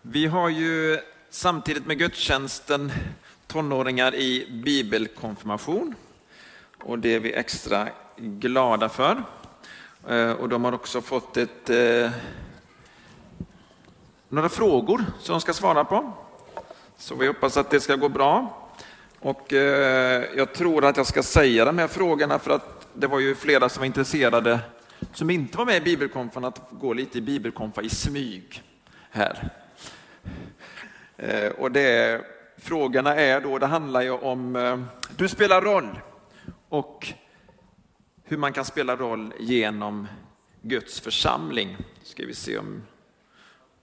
[0.02, 0.98] Vi har ju
[1.30, 2.92] samtidigt med gudstjänsten
[3.48, 5.96] tonåringar i bibelkonfirmation
[6.84, 7.88] och det är vi extra
[8.18, 9.24] glada för.
[10.10, 12.12] Eh, och de har också fått ett, eh,
[14.30, 16.12] några frågor som de ska svara på.
[16.98, 18.64] Så vi hoppas att det ska gå bra.
[19.20, 23.20] Och eh, jag tror att jag ska säga de här frågorna för att det var
[23.20, 24.60] ju flera som var intresserade
[25.14, 28.64] som inte var med i bibelkonfan att gå lite i bibelkonfa i smyg
[29.12, 29.50] här.
[31.18, 32.22] Eh, och det,
[32.58, 34.80] frågorna är då, det handlar ju om, eh,
[35.18, 36.00] du spelar roll
[36.70, 37.14] och
[38.28, 40.08] hur man kan spela roll genom
[40.62, 41.78] Guds församling.
[42.04, 42.84] Ska vi se om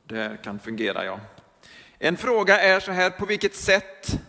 [0.05, 1.05] det här kan fungera.
[1.05, 1.21] Ja.
[1.99, 4.21] En fråga är så här, på vilket sätt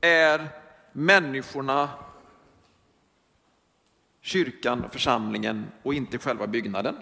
[0.00, 0.48] är
[0.92, 1.88] människorna
[4.20, 6.96] kyrkan och församlingen och inte själva byggnaden?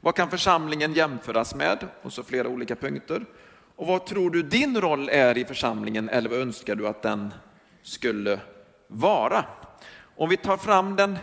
[0.00, 1.88] Vad kan församlingen jämföras med?
[2.02, 3.24] Och så flera olika punkter.
[3.76, 7.34] Och vad tror du din roll är i församlingen eller vad önskar du att den
[7.82, 8.40] skulle
[8.86, 9.44] vara?
[10.16, 11.18] Om vi tar fram den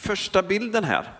[0.00, 1.12] första bilden här.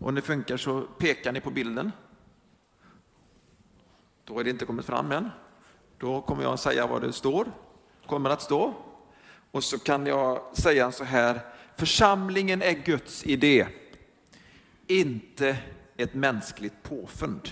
[0.00, 1.92] Om det funkar så pekar ni på bilden.
[4.24, 5.30] Då är det inte kommit fram än.
[5.98, 7.52] Då kommer jag säga vad det står,
[8.06, 8.74] kommer att stå.
[9.50, 11.40] Och så kan jag säga så här,
[11.76, 13.66] församlingen är Guds idé,
[14.86, 15.56] inte
[15.96, 17.48] ett mänskligt påfund.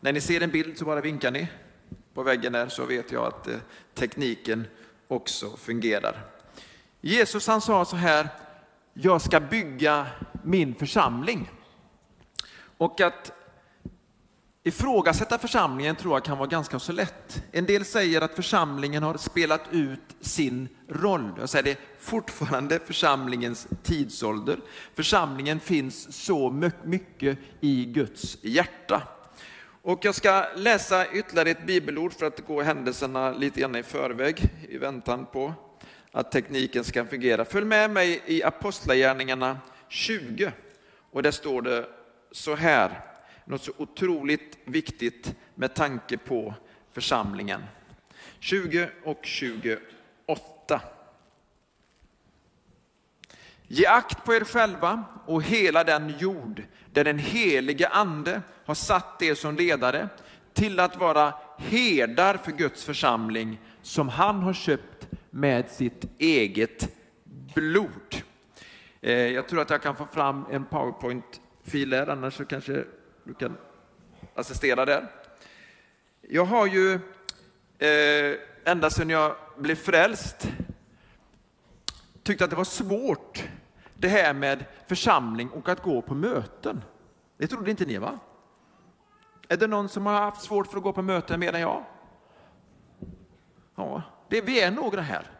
[0.00, 1.48] När ni ser en bild så bara vinkar ni
[2.14, 3.56] på väggen där så vet jag att eh,
[3.94, 4.64] tekniken
[5.08, 6.24] också fungerar.
[7.00, 8.28] Jesus han sa så här,
[8.94, 10.06] jag ska bygga
[10.42, 11.50] min församling.
[12.78, 13.32] Och att
[14.62, 17.42] ifrågasätta församlingen tror jag kan vara ganska så lätt.
[17.52, 21.32] En del säger att församlingen har spelat ut sin roll.
[21.38, 24.60] Jag säger det fortfarande församlingens tidsålder.
[24.94, 26.50] Församlingen finns så
[26.84, 29.02] mycket i Guds hjärta.
[29.86, 34.50] Och jag ska läsa ytterligare ett bibelord för att gå händelserna lite grann i förväg
[34.68, 35.54] i väntan på
[36.12, 37.44] att tekniken ska fungera.
[37.44, 39.58] Följ med mig i Apostlagärningarna
[39.88, 40.52] 20
[41.10, 41.88] och där står det
[42.32, 43.00] så här,
[43.44, 46.54] något så otroligt viktigt med tanke på
[46.92, 47.62] församlingen.
[48.38, 49.80] 20 och 28.
[53.68, 56.62] Ge akt på er själva och hela den jord
[56.92, 60.08] där den helige ande har satt er som ledare
[60.52, 66.88] till att vara herdar för Guds församling som han har köpt med sitt eget
[67.54, 68.22] blod.
[69.00, 72.84] Eh, jag tror att jag kan få fram en powerpoint-fil där, annars så kanske
[73.24, 73.56] du kan
[74.34, 75.10] assistera där.
[76.20, 76.94] Jag har ju
[77.78, 80.48] eh, ända sedan jag blev frälst
[82.26, 83.48] tyckte att det var svårt
[83.94, 86.84] det här med församling och att gå på möten.
[87.36, 88.18] Det trodde inte ni va?
[89.48, 91.84] Är det någon som har haft svårt för att gå på möten mer än jag?
[93.74, 95.30] Ja, det, vi är några här.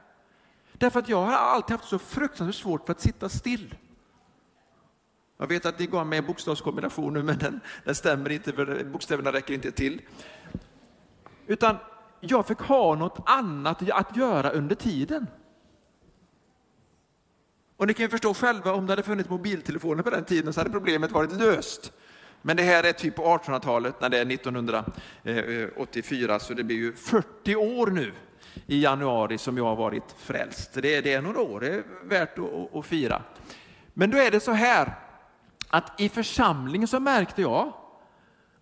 [0.72, 3.74] Därför att jag har alltid haft så fruktansvärt svårt för att sitta still.
[5.38, 8.84] Jag vet att ni gav mig en bokstavskombination nu, men den, den stämmer inte, för
[8.84, 10.02] bokstäverna räcker inte till.
[11.46, 11.76] Utan
[12.20, 15.26] jag fick ha något annat att göra under tiden.
[17.76, 20.60] Och ni kan ju förstå själva, om det hade funnits mobiltelefoner på den tiden så
[20.60, 21.92] hade problemet varit löst.
[22.42, 26.92] Men det här är typ på 1800-talet, när det är 1984, så det blir ju
[26.92, 28.12] 40 år nu
[28.66, 30.72] i januari som jag har varit frälst.
[30.72, 33.22] Det är, det är några år, det är värt att, att fira.
[33.94, 34.94] Men då är det så här,
[35.68, 37.72] att i församlingen så märkte jag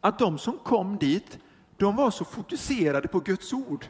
[0.01, 1.39] att de som kom dit,
[1.77, 3.87] de var så fokuserade på Guds ord.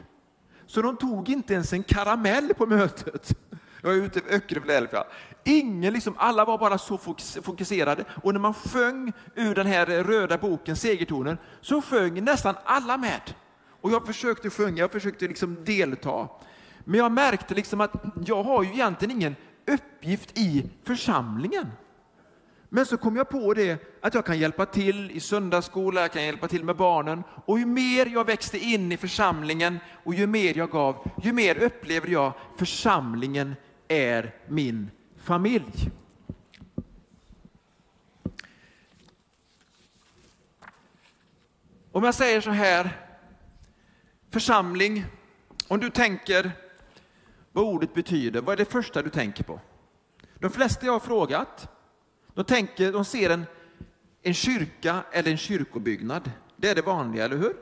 [0.67, 3.37] Så de tog inte ens en karamell på mötet.
[3.85, 4.87] Jag är ute i Öckerö
[5.43, 6.97] Ingen, liksom, alla var bara så
[7.41, 8.05] fokuserade.
[8.23, 13.21] Och när man sjöng ur den här röda boken, Segertonen, så sjöng nästan alla med.
[13.81, 16.27] Och jag försökte sjunga, jag försökte liksom delta.
[16.83, 17.91] Men jag märkte liksom att
[18.25, 19.35] jag har ju egentligen ingen
[19.67, 21.71] uppgift i församlingen.
[22.69, 26.23] Men så kom jag på det att jag kan hjälpa till i söndagsskola, jag kan
[26.23, 27.23] hjälpa till med barnen.
[27.45, 31.63] Och ju mer jag växte in i församlingen och ju mer jag gav, ju mer
[31.63, 33.55] upplevde jag församlingen
[33.87, 35.91] är min familj.
[41.91, 43.01] Om jag säger så här,
[44.29, 45.05] församling,
[45.67, 46.51] om du tänker
[47.51, 49.59] vad ordet betyder, vad är det första du tänker på?
[50.39, 51.69] De flesta jag har frågat,
[52.33, 53.45] de, tänker, de ser en,
[54.21, 56.31] en kyrka eller en kyrkobyggnad.
[56.57, 57.55] Det är det vanliga, eller hur?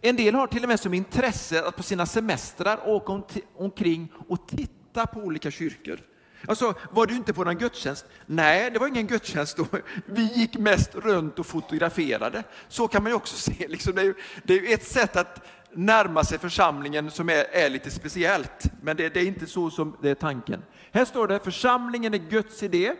[0.00, 3.22] En del har till och med som intresse att på sina semestrar åka
[3.56, 6.00] omkring och titta på olika kyrkor.
[6.48, 8.06] Alltså, var du inte på någon gudstjänst?
[8.26, 9.66] Nej, det var ingen gudstjänst då.
[10.06, 12.42] Vi gick mest runt och fotograferade.
[12.68, 13.68] Så kan man ju också se.
[13.68, 14.14] Liksom, det, är ju,
[14.44, 18.70] det är ju ett sätt att närma sig församlingen som är, är lite speciellt.
[18.82, 20.62] Men det, det, är inte så som det är tanken.
[20.92, 22.94] Här står det, församlingen är Guds idé.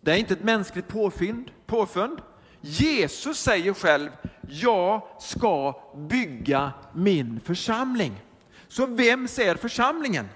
[0.00, 2.20] Det är inte ett mänskligt påfynd, påfund.
[2.60, 4.10] Jesus säger själv,
[4.48, 8.22] jag ska bygga min församling.
[8.68, 10.28] Så vem ser församlingen?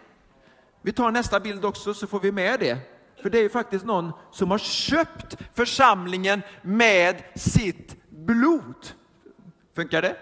[0.82, 2.79] Vi tar nästa bild också så får vi med det.
[3.23, 8.87] För det är ju faktiskt någon som har köpt församlingen med sitt blod.
[9.75, 10.17] Funkar det?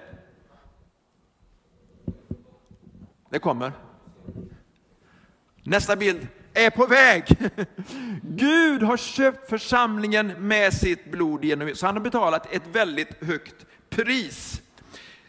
[3.31, 3.73] Det kommer.
[5.63, 7.25] Nästa bild är på väg.
[8.23, 13.67] Gud har köpt församlingen med sitt blod, genom, så han har betalat ett väldigt högt
[13.91, 14.63] pris.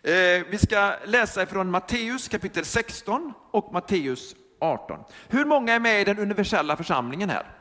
[0.03, 5.03] Eh, vi ska läsa från Matteus kapitel 16 och Matteus 18.
[5.27, 7.55] Hur många är med i den universella församlingen här?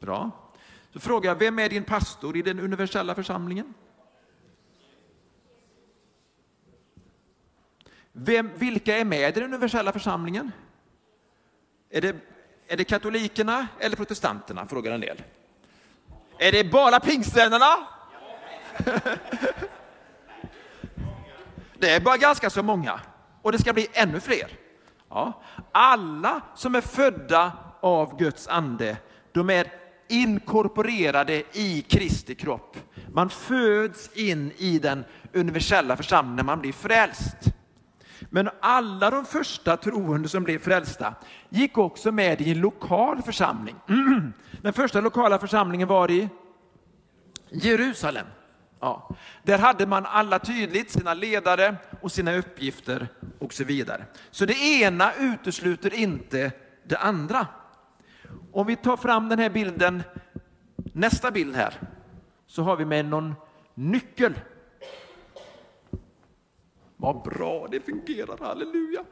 [0.00, 0.30] Bra.
[0.92, 3.74] Så frågar jag, vem är din pastor i den universella församlingen?
[8.12, 10.52] Vem, vilka är med i den universella församlingen?
[11.90, 12.16] Är det,
[12.66, 14.66] är det katolikerna eller protestanterna?
[14.66, 15.22] Frågar en del.
[16.38, 17.86] Är det bara pingstvännerna?
[21.78, 23.00] det är bara ganska så många
[23.46, 24.48] och det ska bli ännu fler.
[25.08, 25.42] Ja.
[25.72, 28.96] Alla som är födda av Guds ande,
[29.32, 29.66] de är
[30.08, 32.76] inkorporerade i Kristi kropp.
[33.12, 37.36] Man föds in i den universella församlingen när man blir frälst.
[38.30, 41.14] Men alla de första troende som blev frälsta
[41.48, 43.76] gick också med i en lokal församling.
[44.62, 46.28] Den första lokala församlingen var i
[47.50, 48.26] Jerusalem.
[48.86, 49.08] Ja.
[49.42, 54.04] Där hade man alla tydligt sina ledare och sina uppgifter och så vidare.
[54.30, 56.52] Så det ena utesluter inte
[56.84, 57.46] det andra.
[58.52, 60.02] Om vi tar fram den här bilden,
[60.92, 61.74] nästa bild här,
[62.46, 63.34] så har vi med någon
[63.74, 64.34] nyckel.
[66.96, 69.04] Vad bra det fungerar, halleluja.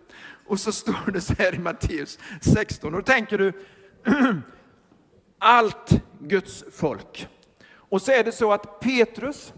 [0.47, 3.53] Och så står det så här i Matteus 16, och då tänker du,
[5.38, 7.29] allt Guds folk.
[7.94, 9.53] Och så är det så att Petrus,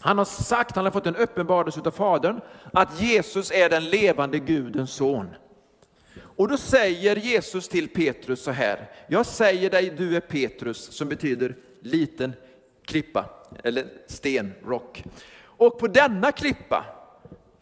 [0.00, 2.40] han har sagt, han har fått en uppenbarelse av Fadern,
[2.72, 5.34] att Jesus är den levande Gudens son.
[6.20, 11.08] Och då säger Jesus till Petrus så här, jag säger dig du är Petrus, som
[11.08, 12.32] betyder liten
[12.84, 13.24] klippa,
[13.64, 15.04] eller sten, rock.
[15.42, 16.84] Och på denna klippa,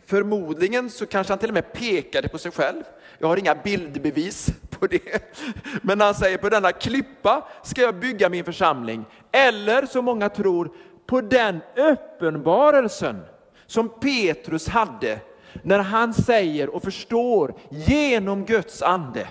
[0.07, 2.83] förmodligen så kanske han till och med pekade på sig själv.
[3.19, 5.39] Jag har inga bildbevis på det.
[5.83, 9.05] Men han säger på denna klippa ska jag bygga min församling.
[9.33, 10.71] Eller som många tror,
[11.07, 13.23] på den uppenbarelsen
[13.67, 15.21] som Petrus hade
[15.63, 19.29] när han säger och förstår genom Guds ande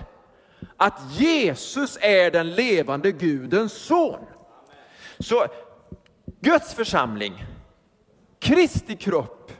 [0.76, 4.18] att Jesus är den levande Gudens son.
[5.18, 5.46] Så
[6.40, 7.44] Guds församling,
[8.38, 9.52] Kristi kropp,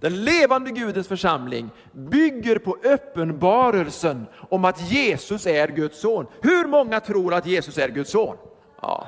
[0.00, 6.26] den levande Gudens församling bygger på uppenbarelsen om att Jesus är Guds son.
[6.42, 8.36] Hur många tror att Jesus är Guds son?
[8.82, 9.06] Ja.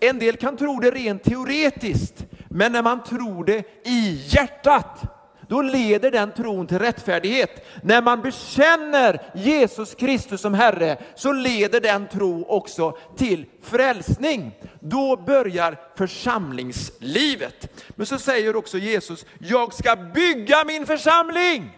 [0.00, 5.62] En del kan tro det rent teoretiskt, men när man tror det i hjärtat, då
[5.62, 7.66] leder den tron till rättfärdighet.
[7.82, 14.52] När man bekänner Jesus Kristus som Herre så leder den tro också till frälsning.
[14.80, 17.86] Då börjar församlingslivet.
[17.88, 21.76] Men så säger också Jesus, jag ska bygga min församling.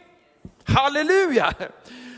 [0.65, 1.55] Halleluja!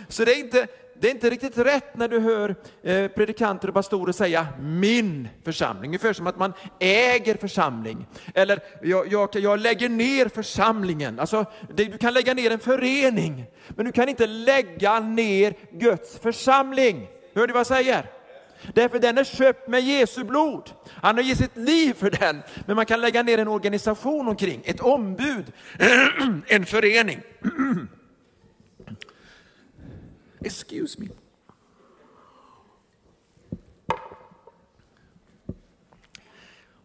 [0.09, 0.67] Så det är inte
[1.01, 5.89] det är inte riktigt rätt när du hör eh, predikanter och pastorer säga min församling,
[5.89, 8.07] ungefär som att man äger församling.
[8.35, 11.21] Eller jag, jag, jag lägger ner församlingen.
[11.21, 16.19] Alltså, det, du kan lägga ner en förening, men du kan inte lägga ner Guds
[16.19, 17.09] församling.
[17.35, 18.11] Hör du vad jag säger?
[18.75, 20.71] Därför den är köpt med Jesu blod.
[20.91, 22.43] Han har gett sitt liv för den.
[22.67, 25.53] Men man kan lägga ner en organisation omkring, ett ombud,
[26.47, 27.21] en förening.
[30.45, 31.09] Excuse me.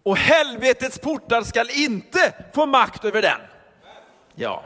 [0.03, 3.39] Och helvetets portar skall inte få makt över den.
[4.35, 4.63] Ja,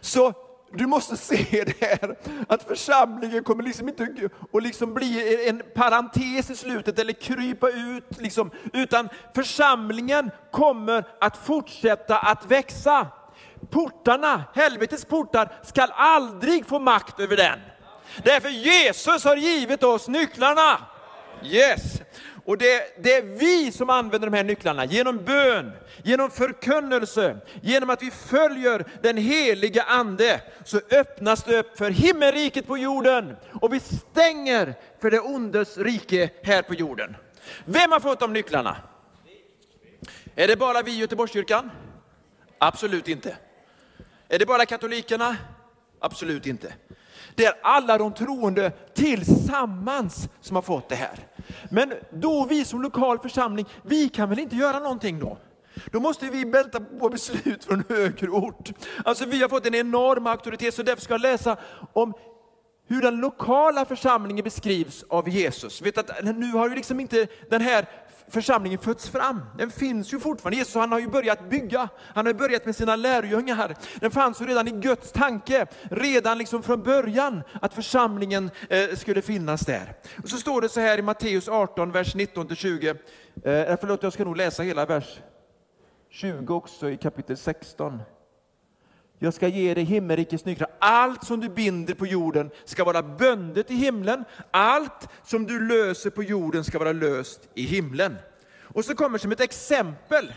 [0.00, 0.32] så
[0.72, 2.16] du måste se det här,
[2.48, 8.20] att församlingen kommer liksom inte att liksom bli en parentes i slutet eller krypa ut,
[8.20, 13.06] liksom, utan församlingen kommer att fortsätta att växa.
[13.70, 17.58] Portarna, helvetets portar, skall aldrig få makt över den.
[18.24, 20.78] Därför Jesus har givit oss nycklarna.
[21.44, 22.00] Yes.
[22.44, 27.90] Och det, det, är vi som använder de här nycklarna genom bön, genom förkunnelse, genom
[27.90, 33.74] att vi följer den heliga ande, så öppnas det upp för himmelriket på jorden och
[33.74, 37.16] vi stänger för det ondes rike här på jorden.
[37.64, 38.76] Vem har fått de nycklarna?
[40.34, 41.70] Är det bara vi i Göteborgskyrkan?
[42.58, 43.36] Absolut inte.
[44.28, 45.36] Är det bara katolikerna?
[46.00, 46.74] Absolut inte.
[47.36, 51.18] Det är alla de troende tillsammans som har fått det här.
[51.70, 55.38] Men då vi som lokal församling, vi kan väl inte göra någonting då?
[55.92, 58.72] Då måste vi vänta på beslut från högre ort.
[59.04, 61.56] Alltså vi har fått en enorm auktoritet, så därför ska jag läsa
[61.92, 62.14] om
[62.88, 65.82] hur den lokala församlingen beskrivs av Jesus.
[65.82, 67.86] Vet att nu har ju liksom inte den här
[68.28, 69.40] församlingen fötts fram.
[69.58, 70.56] Den finns ju fortfarande.
[70.56, 73.76] Jesus han har ju börjat bygga, han har börjat med sina lärjungar.
[74.00, 79.22] Den fanns ju redan i Guds tanke, redan liksom från början, att församlingen eh, skulle
[79.22, 79.94] finnas där.
[80.22, 82.88] Och så står det så här i Matteus 18, vers 19-20.
[82.88, 82.96] Eh,
[83.80, 85.20] förlåt, jag ska nog läsa hela vers
[86.10, 88.00] 20 också i kapitel 16.
[89.18, 90.68] Jag ska ge dig himmelrikets nycklar.
[90.78, 94.24] Allt som du binder på jorden ska vara bundet i himlen.
[94.50, 98.16] Allt som du löser på jorden ska vara löst i himlen.
[98.62, 100.34] Och så kommer som ett exempel,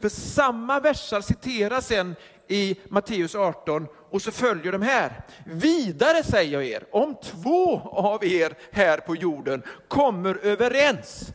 [0.00, 2.16] för samma versar citeras sen
[2.48, 5.24] i Matteus 18 och så följer de här.
[5.46, 11.32] Vidare säger jag er, om två av er här på jorden kommer överens.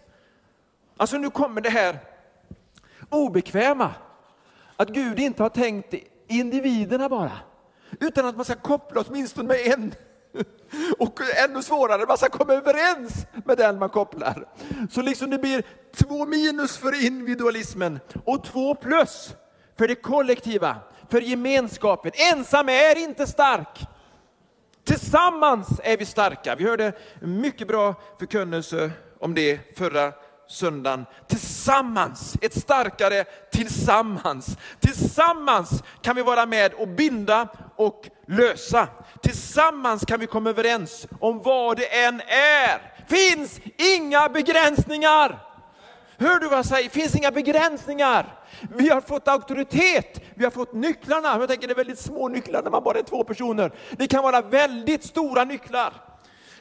[0.97, 1.99] Alltså nu kommer det här
[3.09, 3.91] obekväma,
[4.75, 5.93] att Gud inte har tänkt
[6.27, 7.31] individerna bara.
[7.99, 9.95] Utan att man ska koppla åtminstone med en.
[10.97, 14.45] Och ännu svårare, man ska komma överens med den man kopplar.
[14.91, 15.63] Så liksom det blir
[15.95, 19.35] två minus för individualismen och två plus
[19.77, 20.75] för det kollektiva,
[21.09, 22.11] för gemenskapen.
[22.33, 23.87] Ensam är inte stark.
[24.83, 26.55] Tillsammans är vi starka.
[26.55, 30.13] Vi hörde mycket bra förkunnelse om det förra
[30.47, 31.05] söndagen.
[31.27, 34.57] Tillsammans, ett starkare tillsammans.
[34.79, 38.87] Tillsammans kan vi vara med och binda och lösa.
[39.21, 42.93] Tillsammans kan vi komma överens om vad det än är.
[43.07, 45.39] Finns inga begränsningar.
[46.17, 46.89] Hör du vad jag säger?
[46.89, 48.39] Finns inga begränsningar.
[48.75, 51.37] Vi har fått auktoritet, vi har fått nycklarna.
[51.39, 53.71] Jag tänker det är väldigt små nycklar när man bara är två personer.
[53.91, 55.93] Det kan vara väldigt stora nycklar.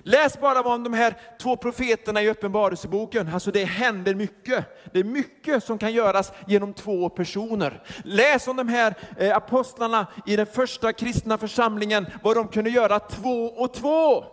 [0.05, 3.31] Läs bara om de här två profeterna i Uppenbarelseboken.
[3.35, 4.65] Alltså det händer mycket.
[4.93, 7.83] Det är mycket som kan göras genom två personer.
[8.05, 12.99] Läs om de här eh, apostlarna i den första kristna församlingen, vad de kunde göra
[12.99, 14.25] två och två.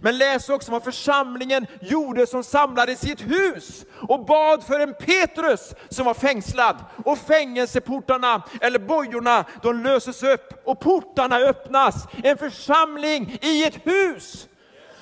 [0.00, 4.94] Men läs också vad församlingen gjorde som samlades i ett hus och bad för en
[4.94, 6.76] Petrus som var fängslad.
[7.04, 12.08] Och fängelseportarna, eller bojorna, de löses upp och portarna öppnas.
[12.24, 14.48] En församling i ett hus.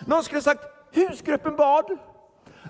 [0.06, 1.98] Någon skulle sagt, husgruppen bad.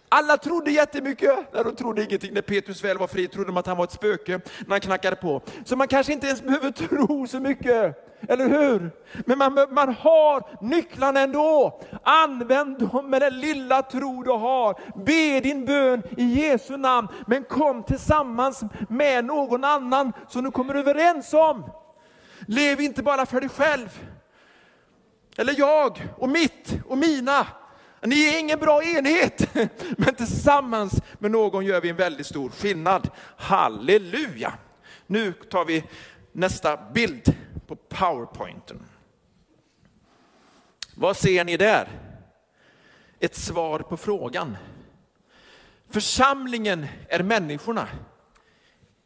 [0.09, 1.53] Alla trodde jättemycket.
[1.53, 2.35] När de trodde ingenting.
[2.35, 5.17] När Petrus väl var fri trodde de att han var ett spöke när han knackade
[5.17, 5.43] på.
[5.65, 8.01] Så man kanske inte ens behöver tro så mycket.
[8.29, 8.91] Eller hur?
[9.27, 11.81] Men man, man har nycklarna ändå.
[12.03, 14.81] Använd dem med den lilla tro du har.
[15.05, 17.09] Be din bön i Jesu namn.
[17.27, 21.71] Men kom tillsammans med någon annan som du kommer överens om.
[22.47, 24.01] Lev inte bara för dig själv.
[25.37, 27.47] Eller jag och mitt och mina.
[28.03, 29.55] Ni är ingen bra enhet,
[29.99, 33.11] men tillsammans med någon gör vi en väldigt stor skillnad.
[33.37, 34.55] Halleluja!
[35.07, 35.85] Nu tar vi
[36.33, 37.37] nästa bild
[37.67, 38.83] på powerpointen.
[40.95, 41.89] Vad ser ni där?
[43.21, 44.57] Ett svar på frågan.
[45.91, 47.89] Församlingen är människorna,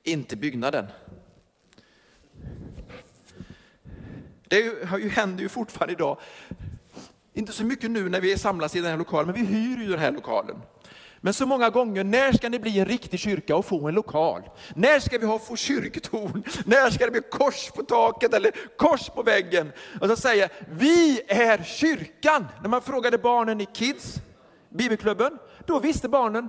[0.03, 0.87] inte byggnaden.
[4.49, 6.19] Det händer ju fortfarande idag.
[7.35, 9.91] Inte så mycket nu när vi samlas i den här lokalen, men vi hyr ju
[9.91, 10.57] den här lokalen.
[11.21, 14.43] Men så många gånger, när ska det bli en riktig kyrka och få en lokal?
[14.75, 16.43] När ska vi ha, få kyrktorn?
[16.65, 19.73] När ska det bli kors på taket eller kors på väggen?
[20.01, 22.47] Och så säger vi är kyrkan.
[22.63, 24.15] När man frågade barnen i Kids,
[24.69, 26.49] bibelklubben, då visste barnen,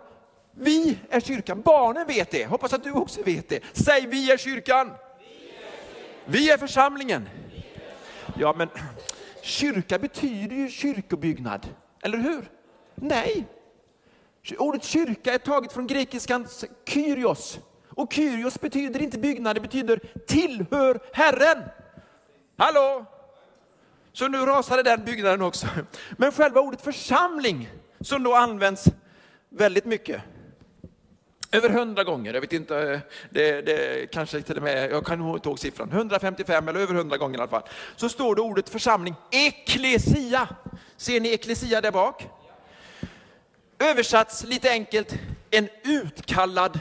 [0.52, 1.62] vi är kyrkan.
[1.62, 3.60] Barnen vet det, hoppas att du också vet det.
[3.74, 4.92] Säg vi är kyrkan.
[6.26, 7.30] Vi är församlingen.
[8.40, 8.70] Ja, men
[9.42, 11.68] kyrka betyder ju kyrkobyggnad,
[12.02, 12.52] eller hur?
[12.96, 13.48] Nej.
[14.58, 17.60] Ordet kyrka är taget från grekiskans kyrios.
[17.90, 21.64] Och kyrios betyder inte byggnad, det betyder tillhör Herren.
[22.58, 23.06] Hallå?
[24.14, 25.68] Så nu rasade den byggnaden också.
[26.18, 27.70] Men själva ordet församling,
[28.02, 28.86] som då används
[29.50, 30.22] väldigt mycket,
[31.52, 35.36] över hundra gånger, jag vet inte, det, det kanske till och med, jag kan nog
[35.36, 37.64] inte ihåg siffran, 155 eller över hundra gånger i alla fall.
[37.96, 40.48] Så står det ordet församling, eklesia.
[40.98, 42.28] Ser ni eklesia där bak?
[43.80, 45.16] Översatts lite enkelt,
[45.50, 46.80] en utkallad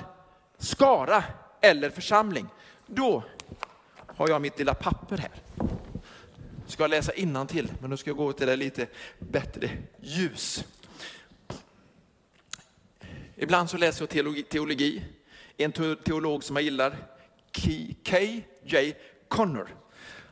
[0.59, 1.25] skara
[1.61, 2.47] eller församling.
[2.87, 3.23] Då
[4.07, 5.31] har jag mitt lilla papper här.
[6.67, 7.13] Ska jag läsa
[7.49, 8.87] till, men då ska jag gå till det lite
[9.19, 9.71] bättre
[10.01, 10.65] ljus.
[13.41, 15.03] Ibland så läser jag teologi, teologi.
[15.57, 15.73] En
[16.05, 16.97] teolog som jag gillar,
[17.53, 18.95] K.J.
[19.29, 19.77] Connor,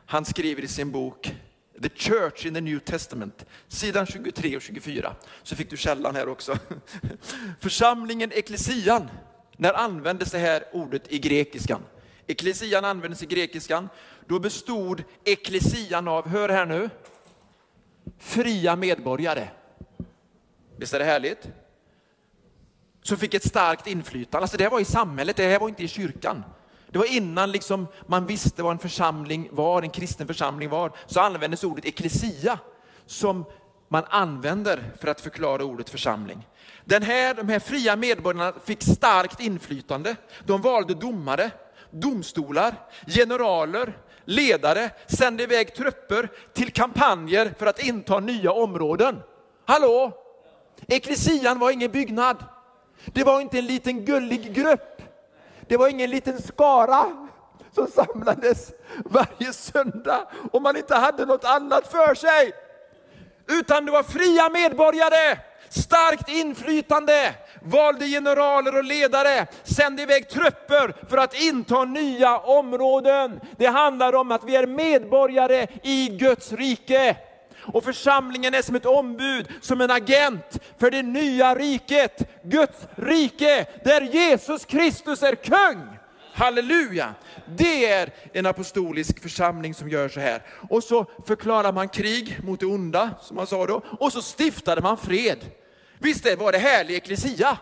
[0.05, 1.35] han skriver i sin bok
[1.81, 5.15] The Church in the New Testament, sidan 23 och 24.
[5.43, 6.57] Så fick du källan här också.
[7.59, 9.09] Församlingen eklesian,
[9.57, 11.81] när användes det här ordet i grekiskan?
[12.27, 13.89] Eklesian användes i grekiskan,
[14.25, 16.89] då bestod eklesian av, hör här nu,
[18.17, 19.47] fria medborgare.
[20.77, 21.49] Visst är det härligt?
[23.07, 24.41] Som fick ett starkt inflytande.
[24.43, 26.43] Alltså det här var i samhället, det här var inte i kyrkan.
[26.89, 31.19] Det var innan liksom man visste vad en församling var, en kristen församling var, så
[31.19, 32.59] användes ordet eklesia
[33.05, 33.45] som
[33.87, 36.47] man använder för att förklara ordet församling.
[36.85, 40.15] Den här, de här fria medborgarna fick starkt inflytande.
[40.45, 41.51] De valde domare,
[41.91, 42.75] domstolar,
[43.07, 49.19] generaler, ledare, sände iväg trupper till kampanjer för att inta nya områden.
[49.65, 50.11] Hallå?
[50.87, 52.37] Eklesian var ingen byggnad.
[53.13, 55.01] Det var inte en liten gullig grupp.
[55.67, 57.05] Det var ingen liten skara
[57.75, 58.71] som samlades
[59.05, 62.51] varje söndag om man inte hade något annat för sig.
[63.47, 71.17] Utan det var fria medborgare, starkt inflytande, valde generaler och ledare, sände iväg trupper för
[71.17, 73.39] att inta nya områden.
[73.57, 77.17] Det handlar om att vi är medborgare i Guds rike.
[77.61, 83.65] Och församlingen är som ett ombud, som en agent för det nya riket, Guds rike,
[83.83, 85.97] där Jesus Kristus är kung.
[86.33, 87.15] Halleluja!
[87.55, 90.41] Det är en apostolisk församling som gör så här.
[90.69, 94.81] Och så förklarar man krig mot det onda, som man sa då, och så stiftade
[94.81, 95.37] man fred.
[95.99, 97.57] Visst var det härlig eklesia?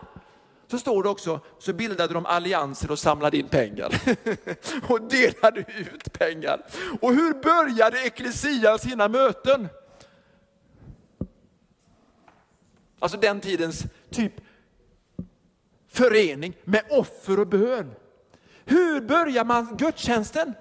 [0.70, 3.94] Så står det också, så bildade de allianser och samlade in pengar.
[4.88, 6.66] och delade ut pengar.
[7.00, 9.68] Och hur började eklesia sina möten?
[12.98, 14.32] Alltså den tidens typ
[15.88, 17.90] förening med offer och bön.
[18.64, 20.54] Hur börjar man gudstjänsten?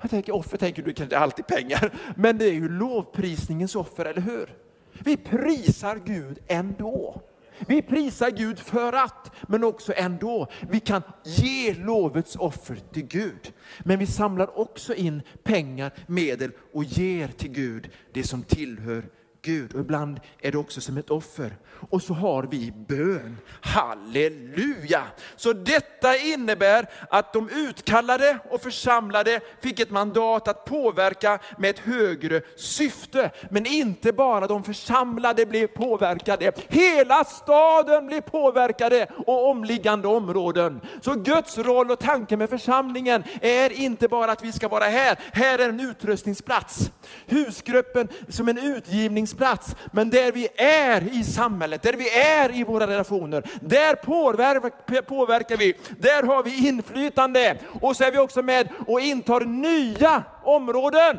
[0.00, 4.20] Jag tänker offer, tänker du kanske alltid pengar, men det är ju lovprisningens offer, eller
[4.20, 4.56] hur?
[4.92, 7.22] Vi prisar Gud ändå.
[7.66, 10.46] Vi prisar Gud för att, men också ändå.
[10.70, 13.52] Vi kan ge lovets offer till Gud.
[13.84, 19.04] Men vi samlar också in pengar, medel och ger till Gud det som tillhör
[19.44, 21.56] Gud och ibland är det också som ett offer.
[21.90, 23.38] Och så har vi bön.
[23.60, 25.02] Halleluja!
[25.36, 31.78] Så detta innebär att de utkallade och församlade fick ett mandat att påverka med ett
[31.78, 33.30] högre syfte.
[33.50, 40.80] Men inte bara de församlade blev påverkade, hela staden blev påverkade och omliggande områden.
[41.00, 45.18] Så Guds roll och tanke med församlingen är inte bara att vi ska vara här,
[45.32, 46.90] här är en utrustningsplats.
[47.26, 52.64] Husgruppen som en utgivningsplats plats, men där vi är i samhället, där vi är i
[52.64, 58.68] våra relationer, där påverkar vi, där har vi inflytande och så är vi också med
[58.86, 61.18] och intar nya områden.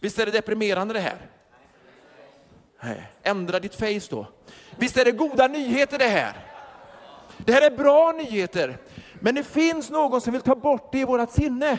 [0.00, 1.16] Visst är det deprimerande det här?
[2.82, 3.10] Nej.
[3.22, 4.26] Ändra ditt face då.
[4.76, 6.32] Visst är det goda nyheter det här?
[7.38, 8.78] Det här är bra nyheter.
[9.20, 11.78] Men det finns någon som vill ta bort det i vårt sinne.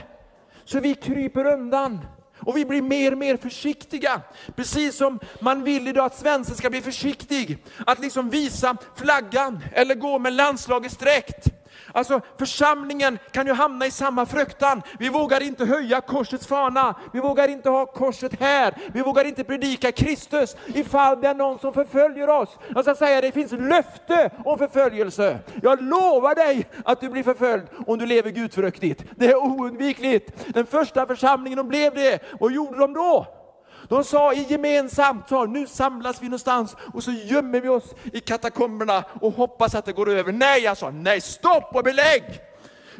[0.65, 1.99] Så vi kryper undan.
[2.45, 4.21] Och vi blir mer och mer försiktiga.
[4.55, 7.57] Precis som man vill idag att svensken ska bli försiktig.
[7.85, 11.62] Att liksom visa flaggan eller gå med landslagets dräkt.
[11.95, 14.81] Alltså församlingen kan ju hamna i samma fruktan.
[14.99, 16.95] Vi vågar inte höja korsets fana.
[17.13, 18.73] Vi vågar inte ha korset här.
[18.93, 22.49] Vi vågar inte predika Kristus ifall det är någon som förföljer oss.
[22.49, 25.39] Alltså, jag ska säga det finns löfte om förföljelse.
[25.61, 29.03] Jag lovar dig att du blir förföljd om du lever gudfruktigt.
[29.15, 30.53] Det är oundvikligt.
[30.53, 32.23] Den första församlingen de blev det.
[32.39, 33.42] Vad gjorde de då?
[33.89, 38.19] De sa i gemensamt tal, nu samlas vi någonstans och så gömmer vi oss i
[38.19, 40.31] katakomberna och hoppas att det går över.
[40.31, 42.23] Nej, jag sa nej, stopp och belägg!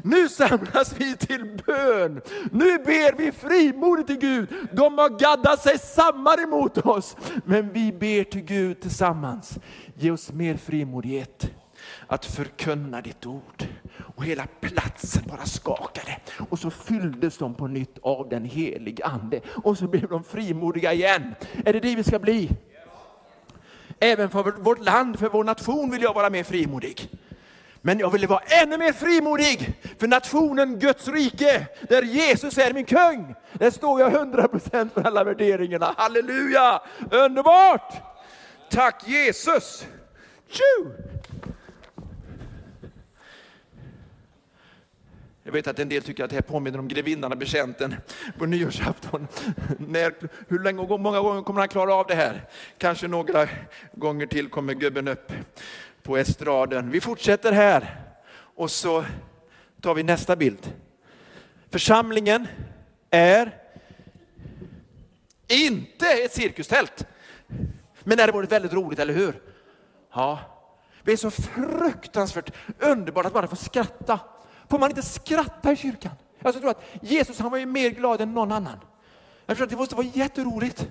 [0.02, 2.22] Nu samlas vi till bön.
[2.52, 4.50] Nu ber vi frimodigt till Gud.
[4.72, 7.16] De har gaddat sig samman emot oss,
[7.46, 9.58] men vi ber till Gud tillsammans.
[9.96, 11.52] Ge oss mer frimodighet
[12.08, 13.68] att förkunna ditt ord.
[14.16, 16.18] Och hela platsen bara skakade.
[16.50, 19.42] Och så fylldes de på nytt av den helige Ande.
[19.64, 21.36] Och så blev de frimodiga igen.
[21.66, 22.50] Är det det vi ska bli?
[24.00, 27.10] Även för vårt land, för vår nation vill jag vara mer frimodig.
[27.86, 32.86] Men jag vill vara ännu mer frimodig för nationen Guds rike, där Jesus är min
[32.86, 33.36] kung.
[33.54, 35.94] Där står jag 100% för alla värderingarna.
[35.98, 36.82] Halleluja!
[37.12, 37.94] Underbart!
[38.70, 39.86] Tack Jesus!
[40.48, 40.92] Tju!
[45.46, 47.96] Jag vet att en del tycker att det här påminner om grevinnan och betjänten
[48.38, 49.28] på nyårsafton.
[49.78, 50.14] När,
[50.48, 52.50] hur länge och många gånger kommer han klara av det här?
[52.78, 53.48] Kanske några
[53.94, 55.32] gånger till kommer gubben upp
[56.04, 56.92] på estraden.
[56.92, 57.96] Vi fortsätter här
[58.34, 59.06] och så
[59.82, 60.74] tar vi nästa bild.
[61.70, 62.48] Församlingen
[63.10, 63.58] är
[65.48, 67.08] inte ett cirkustält.
[68.04, 69.42] Men det hade varit väldigt roligt, eller hur?
[70.14, 70.40] Ja.
[71.04, 74.20] Det är så fruktansvärt underbart att bara få skratta.
[74.74, 76.12] Får man inte skratta i kyrkan?
[76.40, 78.80] Jag tror att Jesus han var ju mer glad än någon annan.
[79.46, 80.90] Jag tror att det måste vara jätteroligt.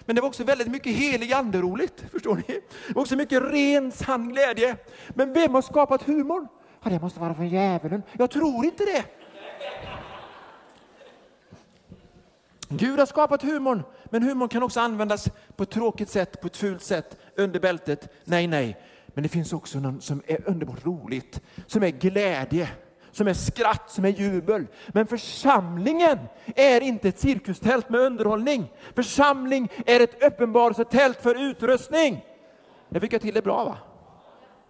[0.00, 2.42] Men det var också väldigt mycket helig ande-roligt, förstår ni?
[2.88, 4.76] Det var också mycket ren, sann glädje.
[5.08, 6.48] Men vem har skapat humorn?
[6.82, 8.02] Ja, det måste vara från djävulen.
[8.12, 9.04] Jag tror inte det.
[12.68, 16.56] Gud har skapat humorn, men humorn kan också användas på ett tråkigt sätt, på ett
[16.56, 18.12] fult sätt, under bältet.
[18.24, 18.80] Nej, nej.
[19.06, 22.68] Men det finns också något som är underbart roligt, som är glädje,
[23.18, 24.66] som är skratt, som är jubel.
[24.88, 26.18] Men församlingen
[26.56, 28.72] är inte ett cirkustält med underhållning.
[28.94, 32.24] Församling är ett uppenbarelsetält för utrustning.
[32.88, 33.76] Det fick jag till det bra va?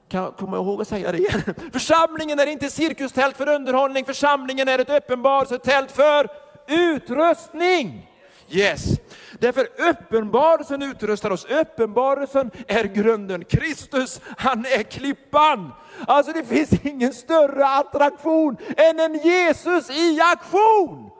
[0.08, 1.42] Kan jag komma ihåg att säga det igen?
[1.72, 6.28] Församlingen är inte cirkustält för underhållning, församlingen är ett uppenbarelsetält för
[6.68, 8.10] utrustning.
[8.50, 9.00] Yes.
[9.38, 11.44] Därför uppenbarelsen utrustar oss.
[11.44, 13.44] Uppenbarelsen är grunden.
[13.44, 15.72] Kristus, han är klippan.
[16.06, 21.10] Alltså det finns ingen större attraktion än en Jesus i aktion.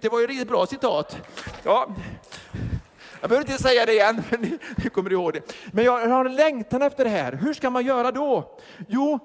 [0.00, 1.16] Det var ju riktigt bra citat.
[1.64, 1.88] Ja.
[3.20, 5.54] Jag behöver inte säga det igen, men ni, ni kommer ihåg det.
[5.72, 7.32] Men jag har en längtan efter det här.
[7.32, 8.58] Hur ska man göra då?
[8.88, 9.18] Jo,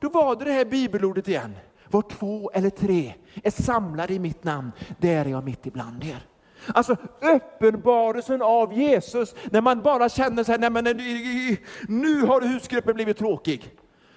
[0.00, 1.56] då var det det här bibelordet igen.
[1.90, 6.26] Var två eller tre är samlade i mitt namn, där är jag mitt ibland er.
[6.66, 11.56] Alltså uppenbarelsen av Jesus, när man bara känner sig, nej men eh,
[11.88, 13.74] nu har husgruppen blivit tråkig.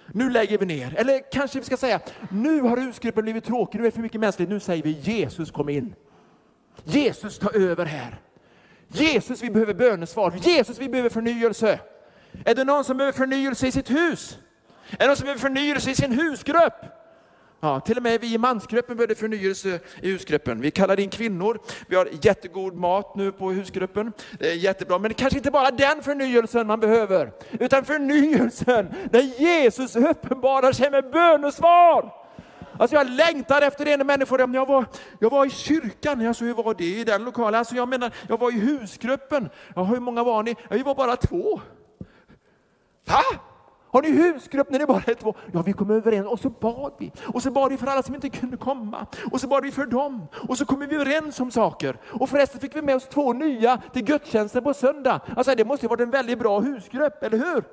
[0.08, 0.96] Nu lägger vi ner.
[0.98, 4.22] Eller kanske vi ska säga, nu har husgruppen blivit tråkig, nu är det för mycket
[4.22, 4.50] mänskligt.
[4.50, 5.96] Nu säger vi Jesus kom in.
[6.84, 8.22] Jesus ta över här.
[8.88, 10.34] Jesus, vi behöver bönesvar.
[10.42, 11.80] Jesus, vi behöver förnyelse.
[12.46, 14.38] Är det någon som behöver förnyelse i sitt hus?
[14.92, 16.74] Är det någon som behöver förnyelse i sin husgrupp?
[17.64, 20.62] Ja, till och med vi i mansgruppen behövde förnyelse i husgruppen.
[20.62, 21.60] Vi kallar in kvinnor.
[21.88, 24.12] Vi har jättegod mat nu på husgruppen.
[24.40, 29.22] Det är jättebra, men det kanske inte bara den förnyelsen man behöver, utan förnyelsen där
[29.22, 32.14] Jesus uppenbarar sig med bönesvar.
[32.80, 34.86] Alltså jag längtar efter det när människor, jag var,
[35.20, 37.60] jag var i kyrkan, alltså hur var det i den lokalen?
[37.60, 39.50] Alltså jag menar, jag var i husgruppen.
[39.76, 40.56] Ja, hur många var ni?
[40.70, 41.62] Ja, vi var bara två.
[43.06, 43.24] Va?
[43.94, 45.36] Har ni husgrupp när det bara är två?
[45.52, 47.12] Ja, vi kom överens och så bad vi.
[47.24, 49.06] Och så bad vi för alla som inte kunde komma.
[49.32, 50.28] Och så bad vi för dem.
[50.48, 51.98] Och så kom vi överens om saker.
[52.06, 55.22] Och förresten fick vi med oss två nya till gudstjänsten på söndag.
[55.36, 57.64] Alltså det måste ju varit en väldigt bra husgrupp, eller hur?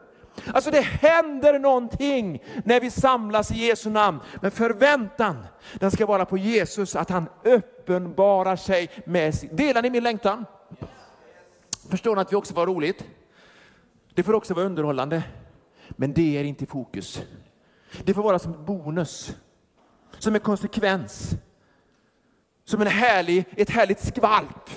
[0.55, 4.21] Alltså det händer någonting när vi samlas i Jesu namn.
[4.41, 5.37] Men förväntan,
[5.75, 9.49] den ska vara på Jesus, att han uppenbarar sig med sig.
[9.53, 10.45] Delar ni min längtan?
[11.91, 13.05] Förstår ni att vi också var roligt?
[14.15, 15.23] Det får också vara underhållande.
[15.91, 17.23] Men det är inte i fokus.
[18.05, 19.37] Det får vara som bonus,
[20.19, 21.35] som en konsekvens,
[22.65, 24.71] som en härlig, ett härligt skvalp.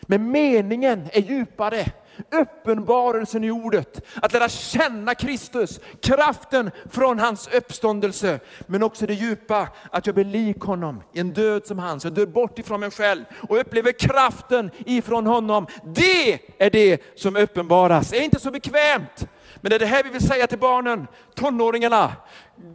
[0.00, 1.92] Men meningen är djupare
[2.30, 9.68] uppenbarelsen i ordet, att lära känna Kristus, kraften från hans uppståndelse, men också det djupa,
[9.90, 12.04] att jag blir lik honom i en död som hans.
[12.04, 15.66] Jag dör bort ifrån mig själv och upplever kraften ifrån honom.
[15.84, 18.10] Det är det som uppenbaras.
[18.10, 19.28] Det är inte så bekvämt,
[19.60, 22.12] men det är det här vi vill säga till barnen, tonåringarna,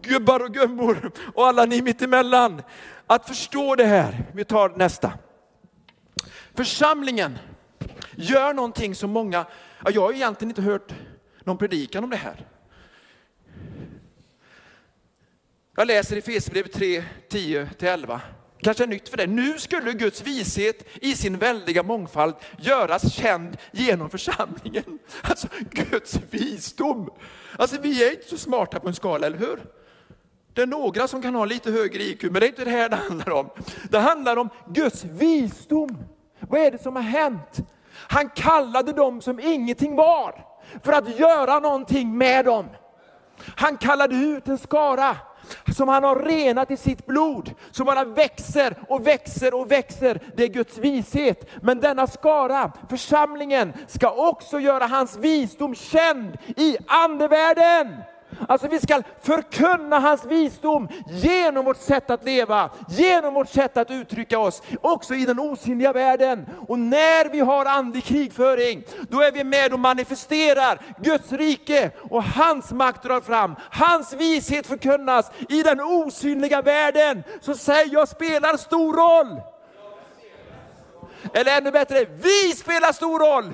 [0.01, 2.61] gubbar och gummor och alla ni mittemellan.
[3.07, 4.23] Att förstå det här.
[4.33, 5.13] Vi tar nästa.
[6.53, 7.37] Församlingen
[8.15, 9.45] gör någonting som många,
[9.85, 10.93] jag har egentligen inte hört
[11.43, 12.47] någon predikan om det här.
[15.75, 18.19] Jag läser i Efesierbrevet 3, 10-11.
[18.65, 19.27] Kanske är nytt för dig.
[19.27, 24.99] Nu skulle Guds vishet i sin väldiga mångfald göras känd genom församlingen.
[25.21, 27.09] Alltså Guds visdom.
[27.57, 29.59] Alltså vi är inte så smarta på en skala, eller hur?
[30.53, 32.89] Det är några som kan ha lite högre IQ, men det är inte det här
[32.89, 33.49] det handlar om.
[33.89, 35.97] Det handlar om Guds visdom.
[36.39, 37.59] Vad är det som har hänt?
[37.93, 40.45] Han kallade dem som ingenting var
[40.83, 42.65] för att göra någonting med dem.
[43.55, 45.17] Han kallade ut en skara
[45.75, 50.19] som han har renat i sitt blod, som bara växer och växer och växer.
[50.35, 51.49] Det är Guds vishet.
[51.61, 57.95] Men denna skara, församlingen, ska också göra hans visdom känd i andevärlden.
[58.47, 63.91] Alltså vi ska förkunna hans visdom genom vårt sätt att leva, genom vårt sätt att
[63.91, 66.45] uttrycka oss, också i den osynliga världen.
[66.67, 72.23] Och när vi har andlig krigföring, då är vi med och manifesterar Guds rike och
[72.23, 77.23] hans makt drar fram, hans vishet förkunnas i den osynliga världen.
[77.41, 79.41] Så säg, jag spelar stor roll.
[81.33, 83.53] Eller ännu bättre, vi spelar stor roll.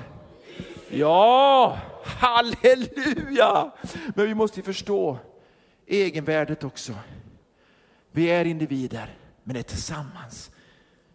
[0.88, 3.72] Ja, halleluja!
[4.14, 5.18] Men vi måste förstå
[5.86, 6.94] egenvärdet också.
[8.10, 10.50] Vi är individer, men det är tillsammans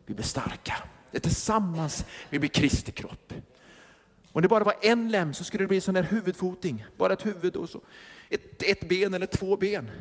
[0.05, 0.75] vi blir starka.
[1.11, 3.33] Det är tillsammans vi blir Kristi kropp.
[4.31, 7.25] Om det bara var en lem så skulle det bli sån där huvudfoting, bara ett
[7.25, 7.81] huvud och så
[8.29, 9.91] ett, ett ben eller två ben.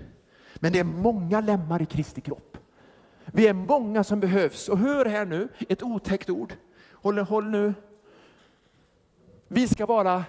[0.55, 2.59] Men det är många lemmar i Kristi kropp.
[3.25, 4.68] Vi är många som behövs.
[4.68, 6.55] Och hör här nu, ett otäckt ord.
[6.92, 7.75] Håll, håll nu.
[9.49, 10.25] Vi ska vara,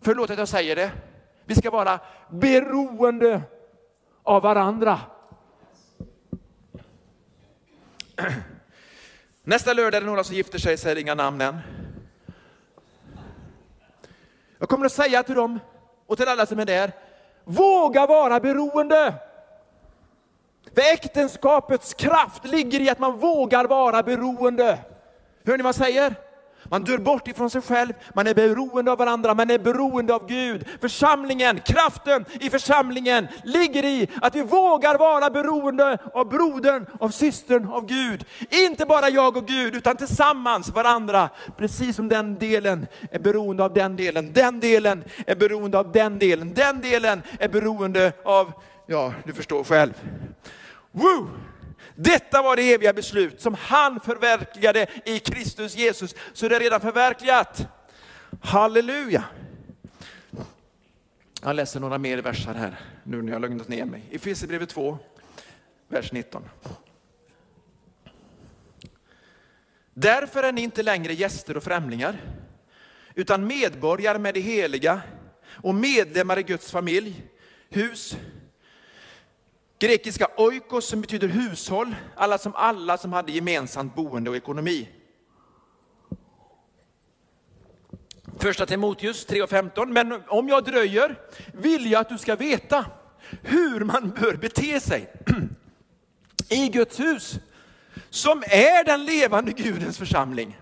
[0.00, 0.92] förlåt att jag säger det,
[1.44, 3.42] vi ska vara beroende
[4.22, 5.00] av varandra.
[9.44, 11.58] Nästa lördag är det några som gifter sig, säger inga namn än.
[14.58, 15.60] Jag kommer att säga till dem
[16.06, 16.92] och till alla som är där,
[17.44, 19.14] våga vara beroende.
[20.74, 24.78] För äktenskapets kraft ligger i att man vågar vara beroende.
[25.44, 26.14] Hör ni vad jag säger?
[26.70, 30.26] Man dör bort ifrån sig själv, man är beroende av varandra, man är beroende av
[30.26, 30.66] Gud.
[30.80, 37.68] Församlingen, kraften i församlingen ligger i att vi vågar vara beroende av brodern, av systern,
[37.68, 38.24] av Gud.
[38.50, 41.28] Inte bara jag och Gud, utan tillsammans varandra.
[41.56, 46.18] Precis som den delen är beroende av den delen, den delen är beroende av den
[46.18, 48.52] delen, den delen är beroende av,
[48.86, 49.92] ja, du förstår själv.
[50.92, 51.28] Woo!
[51.96, 56.14] Detta var det eviga beslut som han förverkligade i Kristus Jesus.
[56.32, 57.66] Så det är redan förverkligat.
[58.40, 59.24] Halleluja.
[61.42, 64.02] Jag läser några mer versar här, nu när jag har lugnat ner mig.
[64.10, 64.98] I Efesierbrevet 2,
[65.88, 66.42] vers 19.
[69.94, 72.20] Därför är ni inte längre gäster och främlingar,
[73.14, 75.02] utan medborgare med det heliga
[75.46, 77.24] och medlemmar i Guds familj,
[77.68, 78.16] hus,
[79.78, 84.88] Grekiska oikos som betyder hushåll, alla som alla som hade gemensamt boende och ekonomi.
[88.38, 89.86] Första Timoteus 3.15.
[89.86, 91.20] Men om jag dröjer
[91.52, 92.86] vill jag att du ska veta
[93.42, 95.12] hur man bör bete sig
[96.48, 97.38] i Guds hus,
[98.10, 100.58] som är den levande Gudens församling.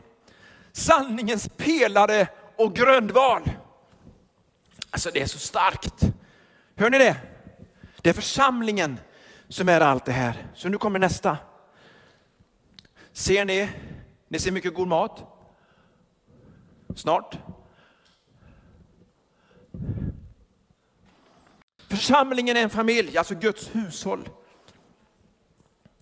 [0.73, 3.43] Sanningens pelare och grundval.
[4.91, 6.03] Alltså det är så starkt.
[6.77, 7.17] Hör ni det?
[8.05, 9.01] Det är församlingen
[9.49, 10.47] som är allt det här.
[10.55, 11.39] Så nu kommer nästa.
[13.13, 13.69] Ser ni?
[14.29, 15.25] Ni ser mycket god mat.
[16.97, 17.39] Snart.
[21.89, 24.29] Församlingen är en familj, alltså Guds hushåll.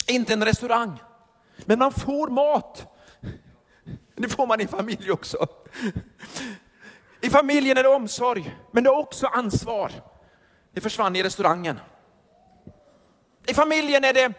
[0.07, 1.03] Inte en restaurang.
[1.57, 2.87] Men man får mat.
[4.15, 5.47] Det får man i familj också.
[7.21, 9.93] I familjen är det omsorg, men det är också ansvar.
[10.73, 11.79] Det försvann i restaurangen.
[13.47, 14.33] I familjen är det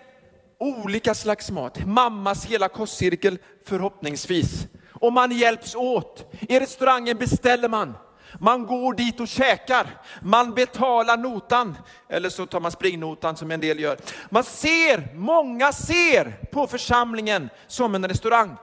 [0.60, 1.86] olika slags mat.
[1.86, 4.68] Mammas hela kostcirkel förhoppningsvis.
[4.92, 6.34] Och man hjälps åt.
[6.39, 7.94] I restaurangen beställer man.
[8.39, 10.02] Man går dit och käkar.
[10.22, 11.78] Man betalar notan.
[12.10, 13.98] Eller så tar man springnotan som en del gör.
[14.30, 18.56] Man ser, många ser på församlingen som en restaurang.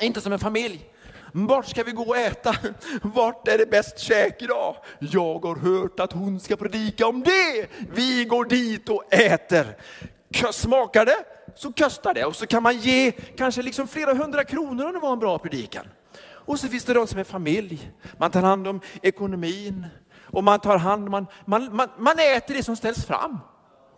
[0.00, 0.86] Inte som en familj.
[1.32, 2.54] Vart ska vi gå och äta?
[3.02, 4.76] Vart är det bäst käk idag?
[4.98, 7.68] Jag har hört att hon ska predika om det.
[7.94, 9.76] Vi går dit och äter.
[10.52, 14.86] Smakar det så kostar det och så kan man ge kanske liksom flera hundra kronor
[14.86, 15.84] om det var en bra predikan.
[16.30, 17.92] Och så finns det de som är familj.
[18.18, 19.86] Man tar hand om ekonomin
[20.24, 23.38] och man tar hand man, man, man, man äter det som ställs fram.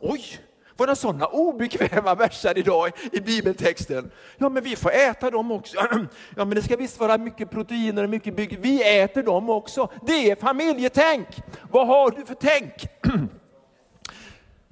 [0.01, 0.39] Oj,
[0.81, 4.11] var det sådana obekväma verser idag i bibeltexten?
[4.39, 5.79] Ja, men vi får äta dem också.
[6.37, 8.59] Ja, men det ska visst vara mycket proteiner och mycket bygg.
[8.61, 9.89] Vi äter dem också.
[10.07, 11.27] Det är familjetänk.
[11.71, 12.73] Vad har du för tänk?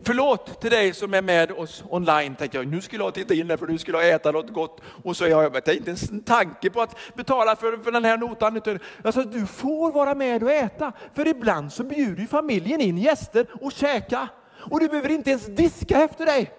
[0.04, 2.66] Förlåt till dig som är med oss online, tänkte jag.
[2.66, 4.80] Nu skulle jag titta in där för du skulle äta något gott.
[5.04, 8.16] Och så har jag inte ens en tanke på att betala för, för den här
[8.16, 8.60] notan.
[9.04, 10.92] Alltså, du får vara med och äta.
[11.14, 14.28] För ibland så bjuder familjen in gäster och käka.
[14.70, 16.52] Och du behöver inte ens diska efter dig.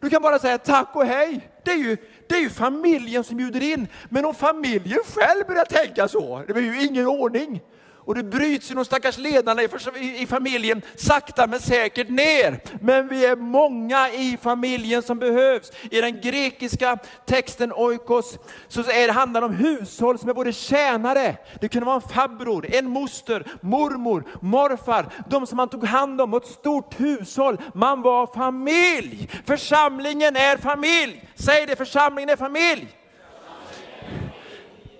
[0.00, 1.50] Du kan bara säga tack och hej.
[1.64, 1.96] Det är, ju,
[2.28, 3.88] det är ju familjen som bjuder in.
[4.08, 7.60] Men om familjen själv börjar tänka så, det blir ju ingen ordning.
[8.06, 12.60] Och det bryts ju de stackars ledarna i, familjen sakta men säkert ner.
[12.80, 15.72] Men vi är många i familjen som behövs.
[15.90, 18.38] I den grekiska texten oikos
[18.68, 22.66] så är det handlar om hushåll som är både tjänare, det kunde vara en farbror,
[22.74, 27.60] en moster, mormor, morfar, de som man tog hand om, ett stort hushåll.
[27.74, 29.30] Man var familj.
[29.46, 31.28] Församlingen är familj.
[31.34, 32.88] Säg det, församlingen är familj.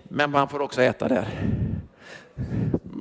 [0.02, 1.28] Men man får också äta där.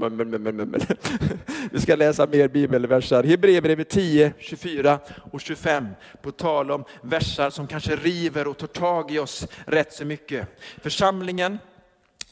[1.72, 3.24] Vi ska läsa mer bibelversar.
[3.24, 5.00] Hebreerbrevet 10, 24
[5.32, 5.88] och 25.
[6.22, 10.48] På tal om versar som kanske river och tar tag i oss rätt så mycket.
[10.82, 11.58] Församlingen,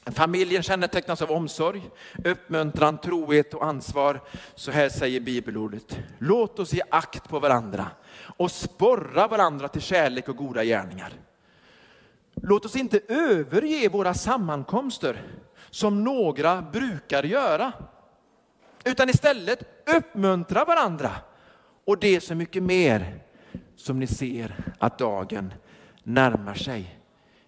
[0.06, 1.82] familjen kännetecknas av omsorg,
[2.24, 4.22] uppmuntran, trohet och ansvar.
[4.56, 6.00] Så här säger bibelordet.
[6.18, 7.88] Låt oss ge akt på varandra
[8.38, 11.14] och sporra varandra till kärlek och goda gärningar.
[12.36, 15.22] Låt oss inte överge våra sammankomster
[15.74, 17.74] som några brukar göra.
[18.86, 19.64] Utan istället
[19.98, 21.12] uppmuntra varandra.
[21.86, 23.20] Och det är så mycket mer
[23.76, 25.54] som ni ser att dagen
[26.04, 27.00] närmar sig.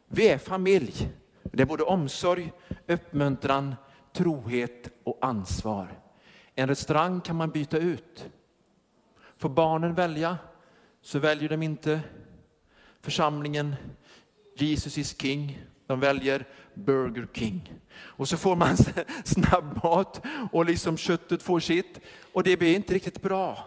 [0.07, 1.09] Vi är familj.
[1.43, 2.51] Det är både omsorg,
[2.87, 3.75] uppmuntran,
[4.13, 5.99] trohet och ansvar.
[6.55, 8.29] En restaurang kan man byta ut.
[9.37, 10.37] Får barnen välja
[11.01, 12.01] så väljer de inte
[13.01, 13.75] församlingen
[14.57, 15.65] Jesus is king.
[15.87, 17.73] De väljer Burger King.
[17.95, 18.77] Och så får man
[19.25, 20.21] snabbmat
[20.51, 21.99] och liksom köttet får sitt.
[22.33, 23.57] Och det blir inte riktigt bra.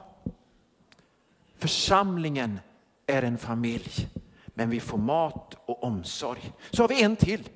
[1.58, 2.60] Församlingen
[3.06, 4.08] är en familj,
[4.46, 6.52] men vi får mat och omsorg.
[6.70, 7.48] Så har vi en till.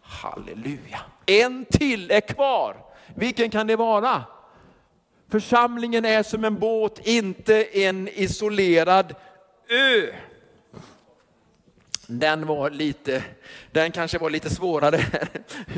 [0.00, 1.00] Halleluja.
[1.26, 2.76] En till är kvar.
[3.14, 4.24] Vilken kan det vara?
[5.28, 9.14] Församlingen är som en båt, inte en isolerad
[9.68, 10.06] ö.
[12.06, 13.24] Den var lite,
[13.72, 15.00] den kanske var lite svårare.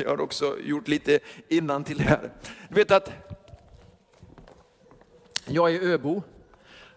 [0.03, 2.31] Jag har också gjort lite innan till här.
[2.69, 3.11] Du vet att
[5.45, 6.23] jag är öbo.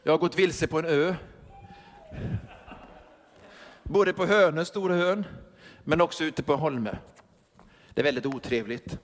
[0.03, 1.15] Jag har gått vilse på en ö.
[3.83, 5.25] Både på Hönö, Stora Hön,
[5.85, 6.97] men också ute på Holmö.
[7.95, 8.99] Det är väldigt otrevligt.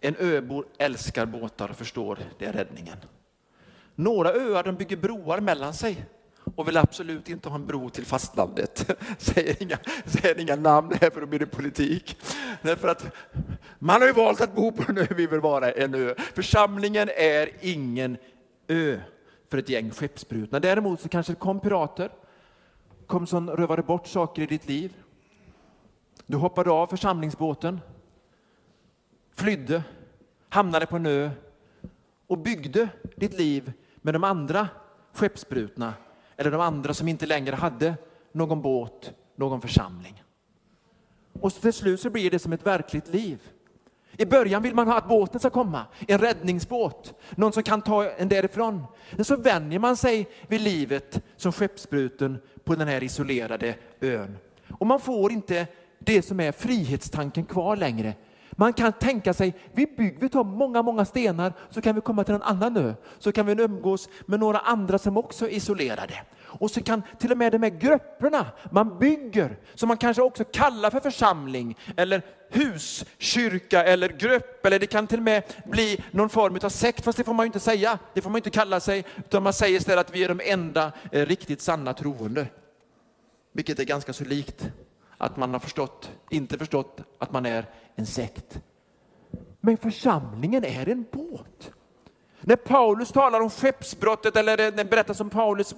[0.00, 2.96] En öbo älskar båtar och förstår det är räddningen.
[3.94, 6.06] Några öar de bygger broar mellan sig
[6.56, 8.96] och vill absolut inte ha en bro till fastlandet.
[9.18, 12.18] Säger inga, säger inga namn här för då blir det politik.
[12.62, 13.14] Därför att
[13.78, 16.14] man har ju valt att bo på en ö, vi vill vara en ö.
[16.34, 18.16] Församlingen är ingen
[18.68, 18.98] ö
[19.50, 20.60] för ett gäng skeppsbrutna.
[20.60, 22.10] Däremot så kanske det kom pirater,
[23.06, 24.94] kom som rövade bort saker i ditt liv.
[26.26, 27.80] Du hoppade av församlingsbåten,
[29.34, 29.82] flydde,
[30.48, 31.30] hamnade på en ö
[32.26, 34.68] och byggde ditt liv med de andra
[35.12, 35.94] skeppsbrutna
[36.36, 37.94] eller de andra som inte längre hade
[38.32, 40.22] någon båt, någon församling.
[41.40, 43.40] Och till slut så blir det som ett verkligt liv.
[44.16, 48.10] I början vill man ha att båten ska komma, en räddningsbåt, någon som kan ta
[48.10, 48.82] en därifrån.
[49.12, 54.36] Men så vänjer man sig vid livet som skeppsbruten på den här isolerade ön.
[54.78, 55.66] Och man får inte
[55.98, 58.14] det som är frihetstanken kvar längre.
[58.56, 62.24] Man kan tänka sig, vi, bygger, vi tar många, många stenar så kan vi komma
[62.24, 62.94] till en annan ö.
[63.18, 66.14] Så kan vi umgås med några andra som också är isolerade.
[66.42, 70.44] Och så kan till och med de här grupperna man bygger, som man kanske också
[70.44, 76.28] kallar för församling, eller huskyrka eller grupp, eller det kan till och med bli någon
[76.28, 77.98] form av sekt, fast det får man ju inte säga.
[78.14, 80.92] Det får man inte kalla sig, utan man säger istället att vi är de enda
[81.12, 82.46] eh, riktigt sanna troende.
[83.52, 84.72] Vilket är ganska så likt
[85.18, 88.60] att man har förstått, inte förstått att man är en sekt.
[89.60, 91.70] Men församlingen är en båt.
[92.46, 95.74] När Paulus talar om skeppsbrottet, eller det berättas om Paulus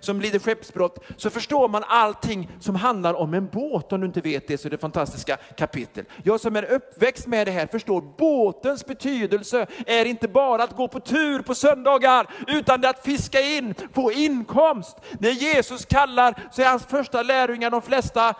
[0.00, 3.92] som lider skeppsbrott, så förstår man allting som handlar om en båt.
[3.92, 6.04] Om du inte vet det så är det fantastiska kapitel.
[6.22, 10.88] Jag som är uppväxt med det här förstår båtens betydelse är inte bara att gå
[10.88, 14.96] på tur på söndagar, utan det är att fiska in, få inkomst.
[15.18, 18.34] När Jesus kallar så är hans första lärjungar de flesta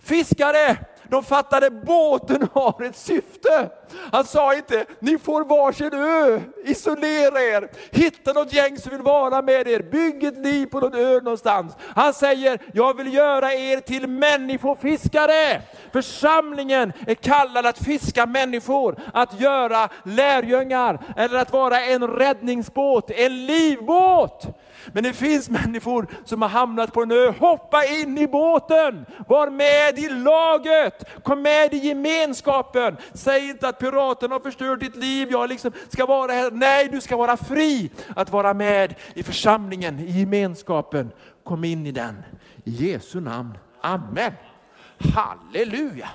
[0.00, 0.76] fiskare.
[1.14, 3.70] De fattade båten har ett syfte.
[4.12, 9.42] Han sa inte, ni får varsin ö, isolera er, hitta något gäng som vill vara
[9.42, 11.76] med er, bygg ett liv på någon ö någonstans.
[11.94, 15.62] Han säger, jag vill göra er till människofiskare.
[15.92, 23.46] Församlingen är kallad att fiska människor, att göra lärjungar, eller att vara en räddningsbåt, en
[23.46, 24.46] livbåt.
[24.92, 27.30] Men det finns människor som har hamnat på en ö.
[27.38, 29.06] Hoppa in i båten!
[29.28, 31.22] Var med i laget!
[31.22, 32.96] Kom med i gemenskapen!
[33.12, 36.50] Säg inte att piraterna har förstört ditt liv, jag liksom ska vara här.
[36.50, 41.10] Nej, du ska vara fri att vara med i församlingen, i gemenskapen.
[41.44, 42.22] Kom in i den.
[42.64, 43.58] I Jesu namn.
[43.80, 44.32] Amen.
[45.14, 46.08] Halleluja!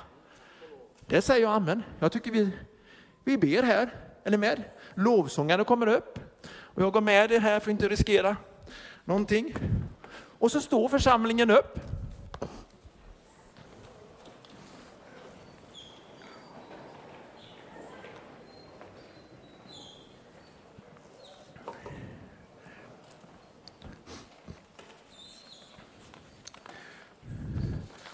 [1.07, 1.83] Det säger jag amen.
[1.99, 2.51] Jag tycker vi
[3.23, 3.89] Vi ber här,
[4.23, 4.63] är ni med?
[4.93, 6.19] Lovsångarna kommer upp
[6.79, 8.35] och jag går med er här för att inte riskera
[9.09, 9.55] någonting.
[10.39, 11.79] Och så står församlingen upp.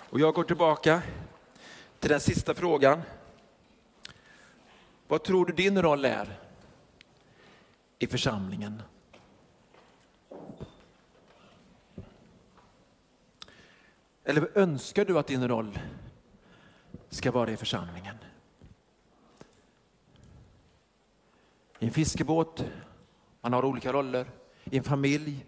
[0.09, 1.01] Och jag går tillbaka
[1.99, 3.01] till den sista frågan.
[5.07, 6.39] Vad tror du din roll är
[7.99, 8.81] i församlingen?
[14.27, 15.79] Eller önskar du att din roll
[17.09, 18.15] ska vara i församlingen?
[21.79, 22.65] I en fiskebåt,
[23.41, 24.27] man har olika roller.
[24.63, 25.45] I en familj,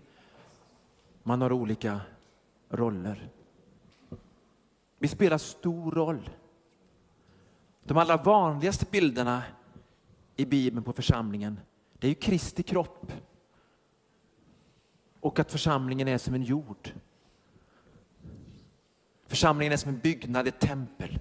[1.24, 2.02] man har olika
[2.70, 3.30] roller.
[4.98, 6.30] Vi spelar stor roll.
[7.84, 9.44] De allra vanligaste bilderna
[10.36, 11.60] i Bibeln på församlingen,
[12.00, 13.14] det är ju Kristi kropp.
[15.20, 16.94] Och att församlingen är som en jord.
[19.28, 21.20] Församlingen är som en byggnad, ett tempel.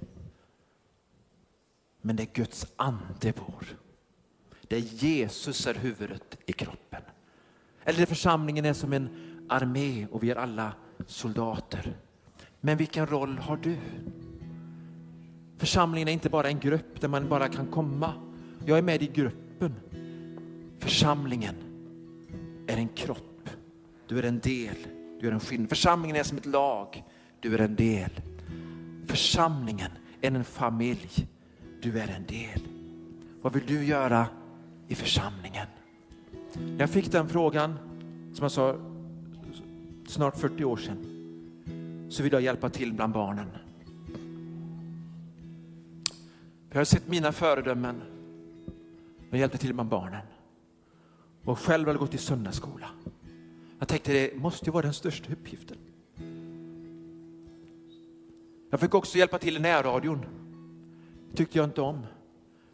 [2.01, 3.65] Men det är Guds ande vår.
[4.69, 7.03] Det är Jesus är huvudet i kroppen.
[7.85, 9.09] Eller församlingen är som en
[9.49, 10.73] armé och vi är alla
[11.07, 11.97] soldater.
[12.61, 13.77] Men vilken roll har du?
[15.59, 18.13] Församlingen är inte bara en grupp där man bara kan komma.
[18.65, 19.75] Jag är med i gruppen.
[20.79, 21.55] Församlingen
[22.67, 23.51] är en kropp.
[24.09, 24.77] Du är en del.
[25.21, 25.69] Du är en skillnad.
[25.69, 27.05] Församlingen är som ett lag.
[27.47, 28.11] Du är en del.
[29.07, 29.91] Församlingen
[30.21, 31.29] är en familj.
[31.83, 32.61] Du är en del.
[33.43, 34.27] Vad vill du göra
[34.89, 35.67] i församlingen?
[36.79, 37.75] Jag fick den frågan,
[38.35, 38.77] som jag sa,
[40.07, 40.99] snart 40 år sedan
[42.11, 43.49] så vill jag hjälpa till bland barnen.
[46.71, 48.03] Jag har sett mina föredömen
[49.31, 50.27] och hjälpte till bland barnen.
[51.45, 52.89] Och själv har jag gått i söndagsskola.
[53.79, 55.77] Jag tänkte det måste ju vara den största uppgiften.
[58.71, 60.27] Jag fick också hjälpa till i närradion.
[61.31, 62.01] Det tyckte jag inte om.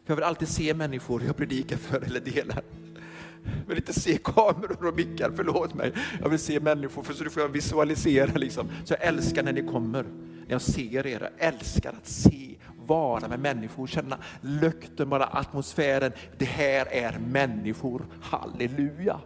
[0.05, 2.63] För jag vill alltid se människor jag predikar för eller delar.
[3.43, 5.93] Jag vill inte se kameror och mickar, förlåt mig.
[6.21, 8.31] Jag vill se människor, för så får jag visualisera.
[8.35, 8.67] Liksom.
[8.85, 11.19] Så jag älskar när ni kommer, när jag ser er.
[11.37, 16.11] Jag älskar att se, vara med människor, känna lukten, bara atmosfären.
[16.37, 19.19] Det här är människor, halleluja.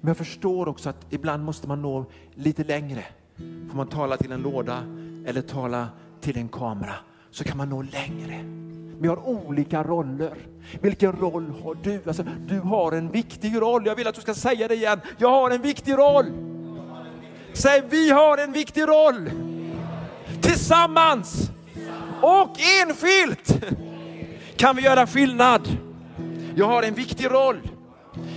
[0.00, 3.04] Men jag förstår också att ibland måste man nå lite längre.
[3.68, 4.84] Får man tala till en låda
[5.26, 5.88] eller tala
[6.20, 6.94] till en kamera
[7.30, 8.44] så kan man nå längre.
[9.00, 10.34] Vi har olika roller.
[10.80, 12.02] Vilken roll har du?
[12.06, 13.86] Alltså, du har en viktig roll.
[13.86, 15.00] Jag vill att du ska säga det igen.
[15.18, 16.26] Jag har en viktig roll.
[17.52, 19.30] Säg, vi har en viktig roll.
[20.40, 21.50] Tillsammans
[22.20, 23.64] och enskilt
[24.56, 25.68] kan vi göra skillnad.
[26.56, 27.60] Jag har en viktig roll.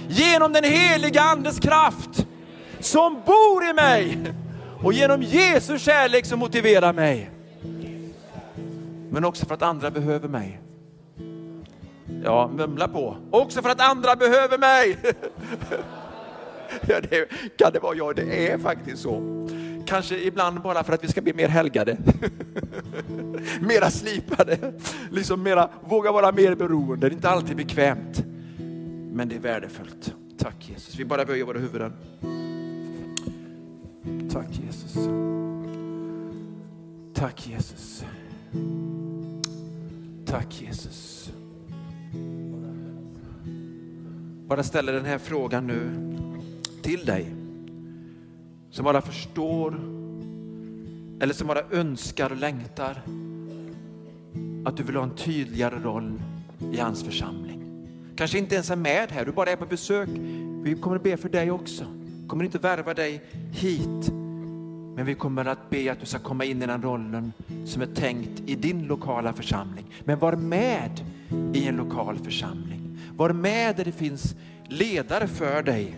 [0.08, 2.26] Genom den heliga Andes kraft
[2.80, 4.18] som bor i mig
[4.86, 7.32] och genom Jesu kärlek som motiverar mig
[9.10, 10.62] men också för att andra behöver mig.
[12.24, 13.18] Ja, mumla på.
[13.32, 14.98] Också för att andra behöver mig.
[16.88, 18.16] ja, det, kan det vara jag?
[18.16, 19.48] Det är faktiskt så.
[19.86, 21.98] Kanske ibland bara för att vi ska bli mer helgade.
[23.60, 24.58] mera slipade.
[25.12, 27.10] Liksom mera, våga vara mer beroende.
[27.10, 28.24] Det är inte alltid bekvämt.
[29.14, 30.14] Men det är värdefullt.
[30.38, 30.96] Tack Jesus.
[30.96, 31.94] Vi bara böjer våra huvuden.
[34.32, 34.98] Tack Jesus.
[37.14, 38.06] Tack Jesus.
[40.26, 41.32] Tack Jesus.
[44.48, 45.90] Bara ställer den här frågan nu
[46.82, 47.36] till dig.
[48.70, 49.80] Som bara förstår
[51.20, 53.02] eller som bara önskar och längtar
[54.66, 56.22] att du vill ha en tydligare roll
[56.74, 57.88] i hans församling.
[58.16, 60.10] Kanske inte ens är med här, du bara är på besök.
[60.64, 61.86] Vi kommer att be för dig också.
[62.26, 63.22] Vi kommer inte värva dig
[63.52, 64.12] hit
[64.96, 67.34] men vi kommer att be att du ska komma in i den rollen
[67.66, 69.86] som är tänkt i din lokala församling.
[70.04, 70.92] Men var med
[71.54, 73.00] i en lokal församling.
[73.16, 74.36] Var med där det finns
[74.68, 75.98] ledare för dig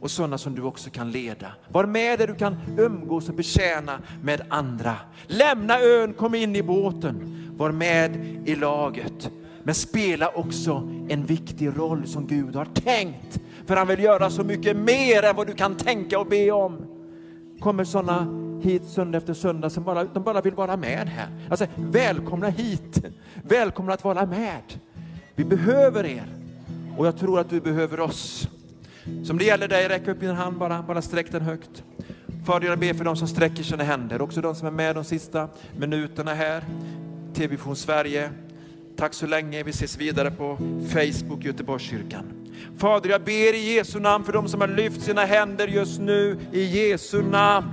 [0.00, 1.52] och sådana som du också kan leda.
[1.68, 4.96] Var med där du kan umgås och betjäna med andra.
[5.26, 7.46] Lämna ön, kom in i båten.
[7.56, 9.30] Var med i laget.
[9.62, 13.39] Men spela också en viktig roll som Gud har tänkt.
[13.70, 16.86] För han vill göra så mycket mer än vad du kan tänka och be om
[17.60, 18.26] kommer sådana
[18.62, 21.28] hit söndag efter söndag som bara, de bara vill vara med här.
[21.50, 23.04] Alltså, välkomna hit,
[23.42, 24.62] välkomna att vara med.
[25.34, 26.26] Vi behöver er
[26.96, 28.48] och jag tror att du behöver oss.
[29.24, 31.84] Som det gäller dig, räck upp din hand bara, bara sträck den högt.
[32.46, 35.04] Fader, jag ber för de som sträcker sina händer, också de som är med de
[35.04, 36.64] sista minuterna här.
[37.34, 38.30] TV-vision Sverige,
[38.96, 39.62] Tack så länge.
[39.62, 40.58] Vi ses vidare på
[40.92, 42.39] Facebook Göteborgskyrkan.
[42.78, 46.38] Fader, jag ber i Jesu namn för de som har lyft sina händer just nu,
[46.52, 47.66] i Jesu namn.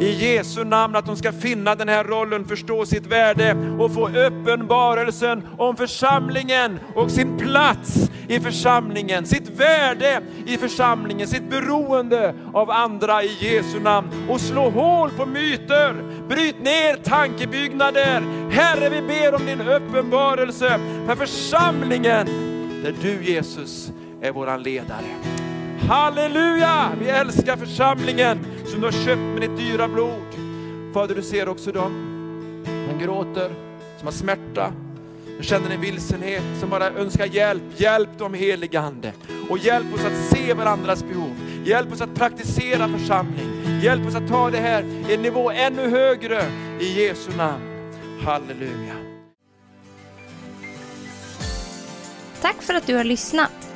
[0.00, 4.08] I Jesu namn att de ska finna den här rollen, förstå sitt värde och få
[4.08, 12.70] uppenbarelsen om församlingen och sin plats i församlingen, sitt värde i församlingen, sitt beroende av
[12.70, 15.94] andra i Jesu namn och slå hål på myter,
[16.28, 18.22] bryt ner tankebyggnader.
[18.50, 22.26] Herre, vi ber om din uppenbarelse för församlingen
[22.82, 23.90] där du Jesus
[24.26, 25.06] är våran ledare.
[25.88, 26.92] Halleluja!
[27.00, 30.26] Vi älskar församlingen som du har köpt med ditt dyra blod.
[30.94, 31.92] Fader, du ser också dem
[32.64, 33.50] som gråter,
[33.98, 34.72] som har smärta,
[35.34, 37.62] som känner en vilsenhet, som bara önskar hjälp.
[37.76, 39.12] Hjälp dem helige Ande.
[39.50, 41.34] Och hjälp oss att se varandras behov.
[41.64, 43.80] Hjälp oss att praktisera församling.
[43.82, 46.42] Hjälp oss att ta det här en nivå ännu högre
[46.80, 47.62] i Jesu namn.
[48.24, 48.94] Halleluja.
[52.40, 53.75] Tack för att du har lyssnat.